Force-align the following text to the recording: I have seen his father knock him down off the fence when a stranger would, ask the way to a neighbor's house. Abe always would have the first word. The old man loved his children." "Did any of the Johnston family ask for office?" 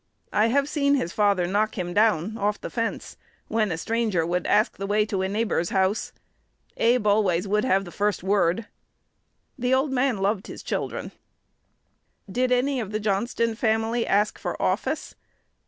I 0.33 0.47
have 0.47 0.67
seen 0.67 0.95
his 0.95 1.13
father 1.13 1.45
knock 1.45 1.77
him 1.77 1.93
down 1.93 2.35
off 2.35 2.59
the 2.59 2.71
fence 2.71 3.17
when 3.49 3.71
a 3.71 3.77
stranger 3.77 4.25
would, 4.25 4.47
ask 4.47 4.77
the 4.77 4.87
way 4.87 5.05
to 5.05 5.21
a 5.21 5.27
neighbor's 5.29 5.69
house. 5.69 6.11
Abe 6.77 7.05
always 7.05 7.47
would 7.47 7.63
have 7.65 7.85
the 7.85 7.91
first 7.91 8.23
word. 8.23 8.65
The 9.59 9.75
old 9.75 9.91
man 9.91 10.17
loved 10.17 10.47
his 10.47 10.63
children." 10.63 11.11
"Did 12.27 12.51
any 12.51 12.79
of 12.79 12.91
the 12.91 12.99
Johnston 12.99 13.53
family 13.53 14.07
ask 14.07 14.39
for 14.39 14.59
office?" 14.59 15.13